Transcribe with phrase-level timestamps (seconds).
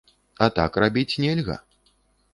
[0.45, 1.61] А так рабіць нельга.